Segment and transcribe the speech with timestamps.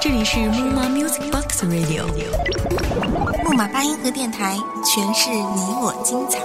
[0.00, 2.04] 这里是木马 Music Box Radio，
[3.44, 6.40] 木马八音盒电台，诠释你我精彩。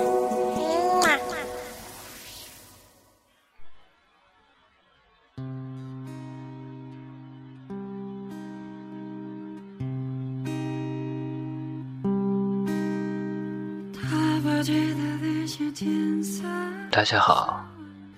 [16.91, 17.66] 大家好，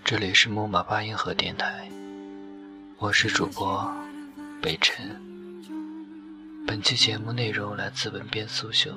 [0.04, 1.89] 这里是木马八音盒电台，
[2.99, 3.87] 我是主播
[4.59, 5.05] 北辰。
[6.65, 8.91] 本期节目内容来自文编苏秀。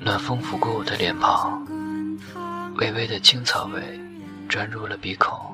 [0.00, 1.62] 暖风拂过我的脸庞，
[2.76, 4.00] 微微的青草味
[4.48, 5.45] 钻入了鼻孔。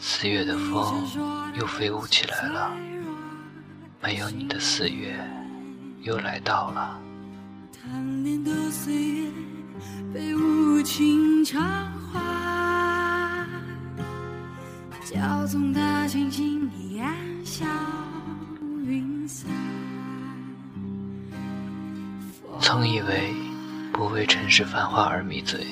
[0.00, 1.06] 四月的风
[1.54, 2.72] 又飞舞起来了，
[4.00, 5.18] 没有你的四月
[6.02, 7.00] 又来到了。
[22.60, 23.34] 曾以为
[23.92, 25.66] 不为尘世繁华而迷醉，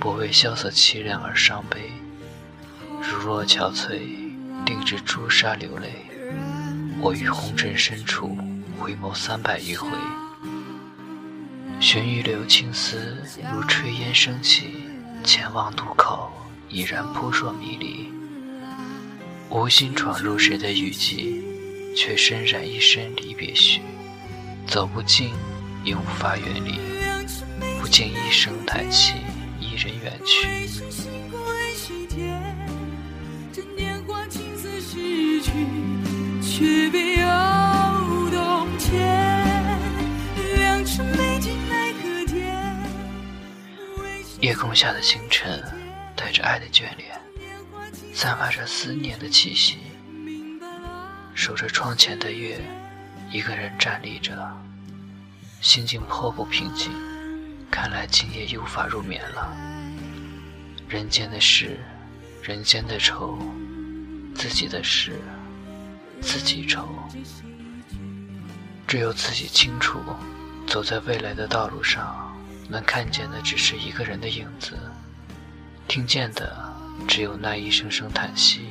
[0.00, 1.92] 不为萧瑟凄凉而伤悲。
[3.02, 3.98] 如若憔悴，
[4.64, 6.06] 定至朱砂流泪。
[7.00, 8.38] 我于红尘深处
[8.78, 9.88] 回眸三百余回，
[11.80, 14.88] 寻一缕青丝如炊烟升起，
[15.24, 16.32] 前往渡口
[16.68, 18.12] 已然扑朔迷离。
[19.50, 21.42] 无心闯入谁的雨季，
[21.96, 23.82] 却深染一身离别绪，
[24.66, 25.32] 走不尽。
[25.84, 26.78] 也无法远离，
[27.80, 29.14] 不禁一声叹气，
[29.58, 30.46] 一人远去。
[44.52, 45.64] 夜空下的星辰，
[46.14, 47.18] 带着爱的眷恋，
[48.12, 49.78] 散发着思念的气息。
[51.32, 52.60] 守着窗前的月，
[53.30, 54.36] 一个人站立着。
[55.62, 56.92] 心境颇不平静，
[57.70, 59.56] 看来今夜又无法入眠了。
[60.86, 61.78] 人间的事，
[62.42, 63.38] 人间的愁，
[64.34, 65.18] 自己的事，
[66.20, 66.86] 自己愁。
[68.86, 69.98] 只有自己清楚，
[70.66, 72.21] 走在未来的道路上，
[72.72, 74.78] 们看见的只是一个人的影子，
[75.86, 76.56] 听见的
[77.06, 78.62] 只有那一声声叹息。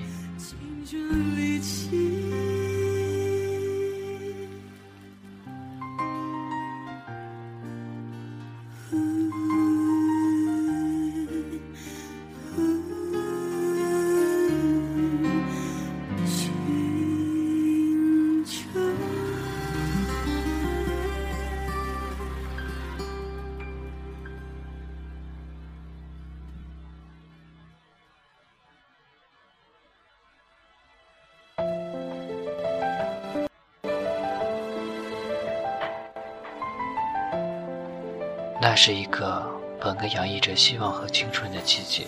[38.64, 39.44] 那是一个
[39.80, 42.06] 本该洋溢着希望和青春的季节，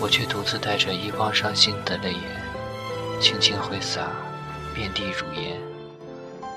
[0.00, 2.22] 我却独自带着一汪伤心的泪眼，
[3.20, 4.08] 轻轻挥洒，
[4.74, 5.60] 遍地如烟，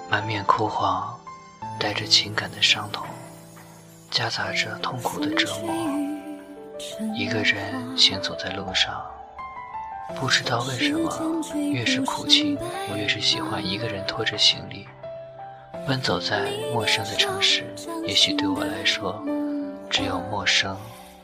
[0.09, 1.13] 满面枯黄，
[1.77, 3.05] 带着情感的伤痛，
[4.09, 5.73] 夹杂着痛苦的折磨。
[7.17, 9.05] 一个人行走在路上，
[10.15, 12.57] 不知道为什么，越是苦情，
[12.89, 14.78] 我越是喜欢一个人拖着行李。
[15.87, 17.63] 奔走在陌生的城市，
[18.05, 19.23] 也许对我来说，
[19.89, 20.77] 只有陌生，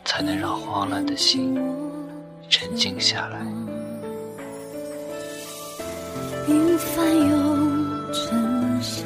[0.04, 1.56] 才能让慌乱的心
[2.50, 3.40] 沉静下来。
[6.48, 9.04] 平凡又沉下，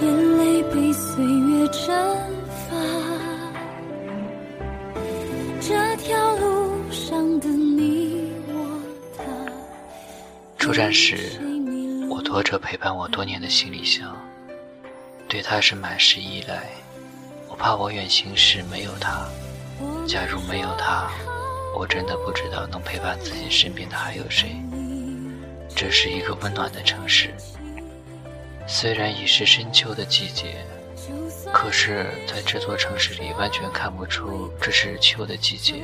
[0.00, 1.88] 眼泪被岁月蒸
[2.68, 2.76] 发。
[5.60, 8.80] 这条路上的你我
[9.16, 9.22] 他，
[10.58, 11.40] 出站时。
[12.32, 14.16] 拖着陪伴我多年的行李箱，
[15.28, 16.62] 对他是满是依赖。
[17.46, 19.28] 我怕我远行时没有他，
[20.08, 21.10] 假如没有他，
[21.76, 24.56] 我真的不知道能陪伴自己身边的还有谁。
[25.76, 27.34] 这是一个温暖的城市，
[28.66, 30.56] 虽然已是深秋的季节，
[31.52, 35.82] 可是在这座城市里完全看不出这是秋的季节。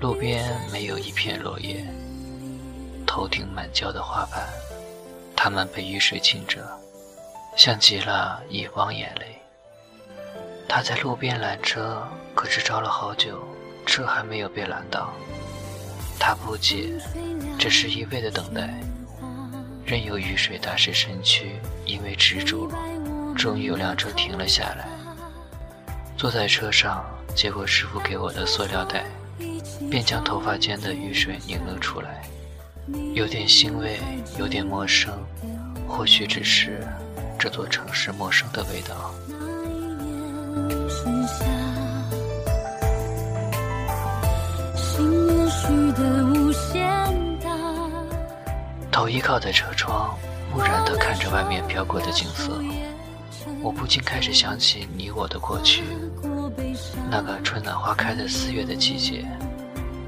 [0.00, 1.86] 路边没有一片落叶，
[3.06, 4.42] 头顶满郊的花瓣。
[5.36, 6.66] 它们被雨水浸着，
[7.56, 9.40] 像极了一汪眼泪。
[10.68, 12.02] 他在路边拦车，
[12.34, 13.46] 可是找了好久，
[13.84, 15.12] 车还没有被拦到。
[16.18, 16.98] 他不解，
[17.58, 18.80] 只是一味的等待，
[19.84, 21.60] 任由雨水打湿身躯。
[21.84, 22.68] 因为执着，
[23.36, 24.88] 终于有辆车停了下来。
[26.16, 27.04] 坐在车上，
[27.36, 29.04] 接过师傅给我的塑料袋，
[29.88, 32.22] 便将头发间的雨水拧了出来。
[33.14, 33.98] 有点欣慰，
[34.38, 35.12] 有点陌生，
[35.88, 36.86] 或许只是
[37.38, 39.12] 这座城市陌生的味道。
[48.92, 50.16] 头依靠在车窗，
[50.52, 52.58] 木然地看着外面飘过的景色，
[53.62, 55.82] 我不禁开始想起你我的过去。
[57.10, 59.26] 那个春暖花开的四月的季节。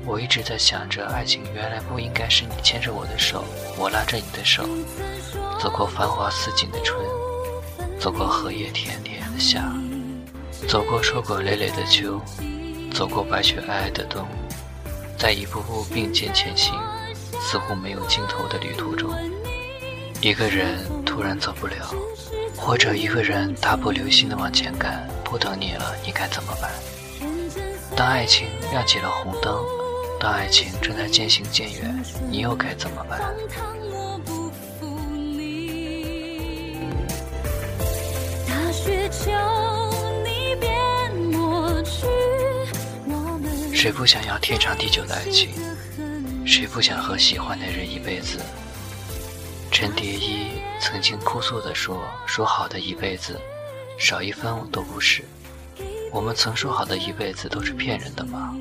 [0.08, 3.44] 我一直在想着，爱情原来不应该是你牵着我的手，
[3.76, 4.66] 我拉着你的手，
[5.60, 6.98] 走过繁花似锦的春，
[8.00, 9.70] 走过荷叶田田的夏，
[10.66, 12.18] 走过硕果累累的秋，
[12.90, 14.26] 走过白雪皑皑的冬，
[15.18, 16.74] 在一步步并肩前行，
[17.38, 19.14] 似乎没有尽头的旅途中，
[20.22, 21.94] 一个人突然走不了，
[22.56, 26.72] 或者一个人大步流星的往前赶，不等你了，你该怎么办？
[27.94, 29.54] 当爱情亮起了红灯。
[30.20, 33.20] 当爱情正在渐行渐远，你又该怎么办？
[43.72, 45.50] 谁不想要天长地久的爱情？
[46.44, 48.40] 谁不想和喜欢的人一辈子？
[49.70, 53.38] 陈蝶衣曾经哭诉地说：“说好的一辈子，
[53.96, 55.22] 少一分都不是。
[56.10, 58.56] 我们曾说好的一辈子，都是骗人的吗？”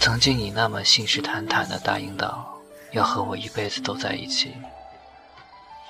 [0.00, 2.58] 曾经你那么信誓旦旦的答应到
[2.92, 4.56] 要和我一辈子都在一起，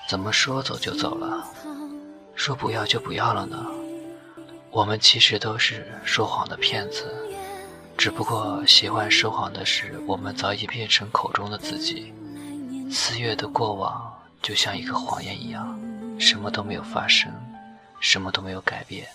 [0.08, 1.46] 怎么说走就走了，
[2.34, 3.64] 说不要就不要了呢？
[4.72, 7.06] 我们其实都是说谎的骗子，
[7.96, 12.12] 只不过喜欢说谎的是我们早已变成口中的自己。
[12.90, 14.12] 四月的过往
[14.42, 15.80] 就像一个谎言一样，
[16.18, 17.32] 什么都没有发生，
[18.00, 19.08] 什么都没有改变，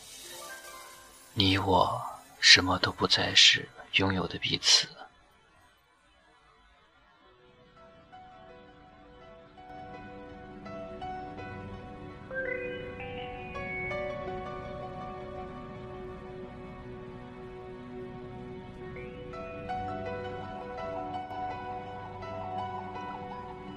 [1.34, 2.02] 你我
[2.40, 3.68] 什么都不再是。
[3.96, 4.90] 拥有的彼此，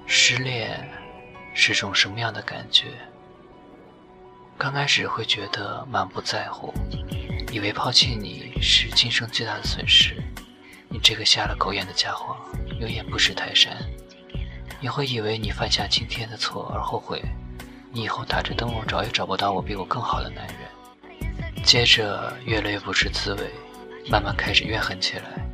[0.07, 0.89] 失恋
[1.55, 2.87] 是种什么样的感觉？
[4.59, 6.75] 刚开始会觉得满不在乎。
[7.51, 10.17] 以为抛弃你是今生最大的损失，
[10.89, 12.37] 你这个瞎了狗眼的家伙，
[12.81, 13.77] 有眼不识泰山。
[14.81, 17.23] 你会以为你犯下今天的错而后悔，
[17.93, 21.65] 你以后打着灯笼找也找不到我比我更好的男人。
[21.65, 23.51] 接着越来越不是滋味，
[24.09, 25.45] 慢慢开始怨恨起来。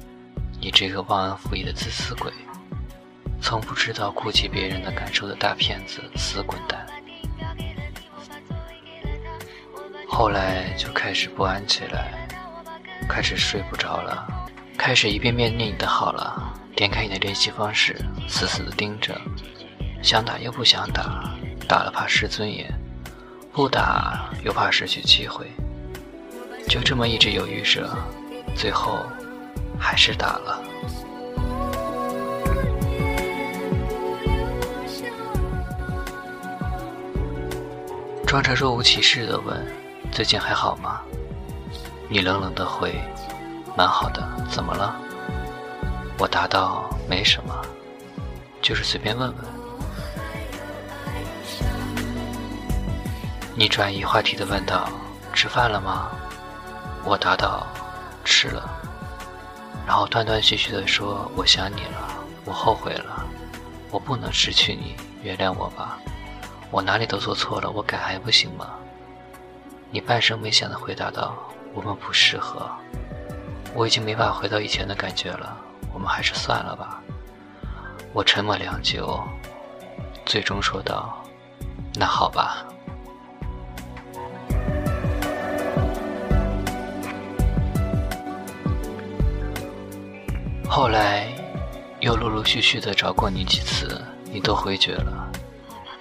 [0.61, 2.33] 你这个忘恩负义的自私鬼，
[3.41, 6.87] 从不知道顾及别人的感受的大骗子，死滚蛋！
[10.07, 12.24] 后来就开始不安起来，
[13.09, 14.27] 开始睡不着了，
[14.77, 17.97] 开始一遍遍念你的好了，点开你的联系方式，
[18.29, 19.19] 死死的盯着，
[20.03, 21.33] 想打又不想打，
[21.69, 22.73] 打了怕失尊严，
[23.53, 25.47] 不打又怕失去机会，
[26.69, 27.89] 就这么一直犹豫着，
[28.57, 29.07] 最后
[29.79, 30.63] 还是打了，
[38.27, 39.65] 装着若无其事的问。
[40.13, 41.01] 最近还好吗？
[42.15, 42.95] 你冷冷的回
[43.77, 44.95] ：“蛮好的，怎么了？”
[46.17, 47.53] 我答道：“没什么，
[48.63, 49.45] 就是随便问问。”
[53.57, 54.89] 你转移话题的问道
[55.35, 56.13] ：“吃饭了吗？”
[57.05, 57.67] 我答道
[58.25, 58.63] ：“吃了。”
[59.85, 63.27] 然后断断续续的说：“我想你了，我后悔了，
[63.91, 64.95] 我不能失去你，
[65.25, 65.99] 原谅我吧，
[66.71, 68.71] 我哪里都做错了，我改还不行吗？”
[69.91, 71.35] 你半声没响的回答道
[71.75, 72.71] ：“我们不适合，
[73.75, 75.57] 我已经没法回到以前的感觉了，
[75.93, 77.03] 我们还是算了吧。”
[78.15, 79.21] 我沉默良久，
[80.25, 81.21] 最终说道
[81.99, 82.65] ：“那好吧。”
[90.69, 91.27] 后来
[92.01, 95.29] 又陆陆续续的找过你几次，你都回绝了，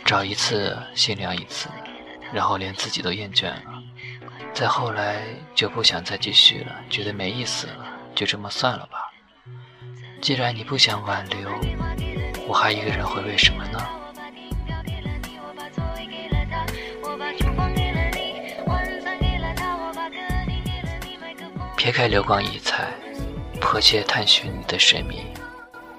[0.05, 1.67] 找一次心凉一次，
[2.31, 3.72] 然后连自己都厌倦了。
[4.53, 5.23] 再后来
[5.55, 9.11] 就不想再继续了，觉得没意思了，就这么算了吧。
[10.21, 11.49] 既然你不想挽留，
[12.47, 13.79] 我还一个人回为什么呢？
[21.75, 22.87] 撇开流光溢彩，
[23.59, 25.25] 迫切探寻你的神秘。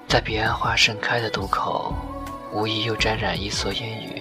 [0.07, 1.93] 在彼岸花盛开的渡口，
[2.51, 4.14] 无疑又沾染一蓑烟雨。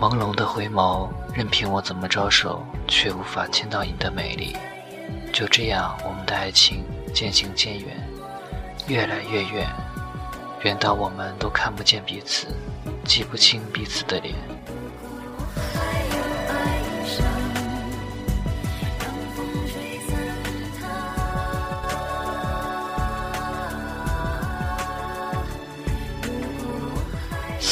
[0.00, 4.56] 朦胧的回眸，任凭我怎么招手，却无法牵到你的美丽。
[5.30, 8.08] 就这样，我们的爱情渐行渐远，
[8.88, 9.68] 越来越远，
[10.62, 12.46] 远到我们都看不见彼此，
[13.04, 14.34] 记不清彼此的脸。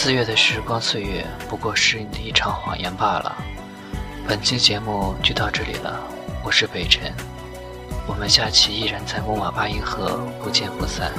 [0.09, 3.37] 四月的时光岁月，不过是你的一场谎言罢了。
[4.27, 6.01] 本期节目就到这里了，
[6.43, 7.13] 我是北辰，
[8.07, 11.13] 我们下期依然在木马八音盒不见不散。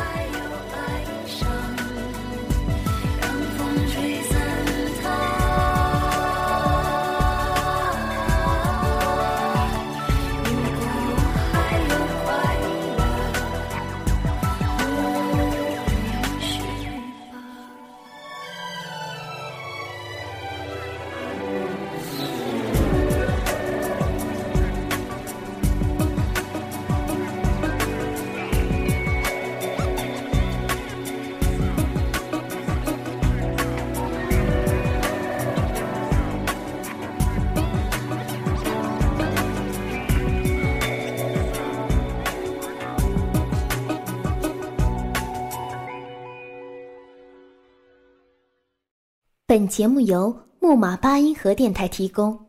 [49.50, 52.49] 本节目由木马八音盒电台提供。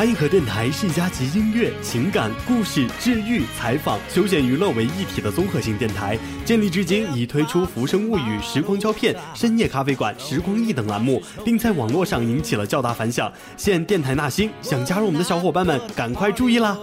[0.00, 6.18] 八音盒电台是一家集音乐、情感、故事、治愈、采访、休闲娱乐为一体的综合性电台。
[6.42, 13.30] 建立至今，已推出《浮生物语》《时光胶片》《深夜咖啡馆》《时光忆》等栏目，并在网络上引起了较大反响。
[13.58, 16.78] 现电台纳新，想加入我们的小伙伴们，赶快注意啦！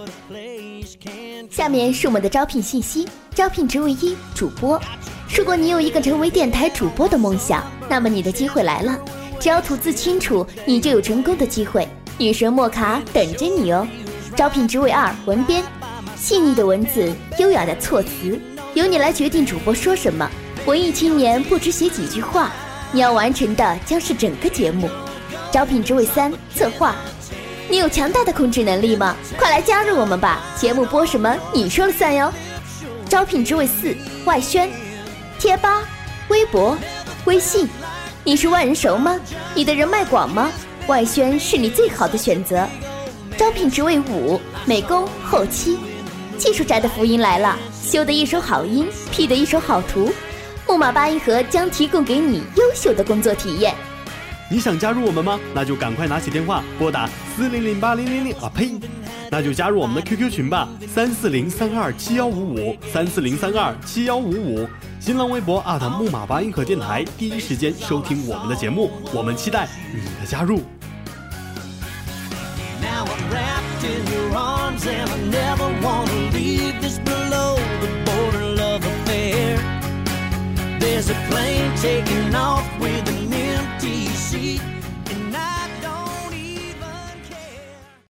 [1.50, 4.80] 下面是我们的招聘信息：招聘职位一，主播。
[5.36, 8.96] 如果你有一个成为电台主播的梦想，那么你的机会来了。
[9.40, 11.88] 只要吐字清楚，你就有成功的机会。
[12.18, 13.86] 女神莫卡等着你哦！
[14.34, 15.62] 招聘职位二文编，
[16.16, 18.36] 细腻的文字，优雅的措辞，
[18.74, 20.28] 由你来决定主播说什么。
[20.66, 22.50] 文艺青年不止写几句话，
[22.90, 24.90] 你要完成的将是整个节目。
[25.52, 26.96] 招聘职位三策划，
[27.68, 29.16] 你有强大的控制能力吗？
[29.38, 30.40] 快来加入我们吧！
[30.56, 32.32] 节目播什么你说了算哟。
[33.08, 34.68] 招聘职位四外宣，
[35.38, 35.84] 贴吧、
[36.28, 36.76] 微博、
[37.26, 37.68] 微信，
[38.24, 39.18] 你是万人熟吗？
[39.54, 40.50] 你的人脉广吗？
[40.88, 42.66] 外宣是你最好的选择。
[43.36, 45.78] 招聘职位五：美工、后期。
[46.38, 50.10] 技术宅的福音来了，修的一手好音，P 的一手好图，
[50.66, 53.74] 木马八音盒将提供给你优秀的工作体验。
[54.50, 55.38] 你想加入我们吗？
[55.52, 58.70] 那就赶快拿起电话拨打四零零八零零零啊呸！
[59.30, 64.66] 那就加入我们的 QQ 群吧，三四零三二七幺五五三四零三二七幺五五。
[64.98, 65.62] 新浪微博
[65.98, 70.62] 木马八音盒电台，第一时间收听我们的节目，我们期待你的加入。
[74.78, 79.58] Arms and I never wanna leave this below the border love affair.
[80.78, 84.77] There's a plane taking off with an empty seat.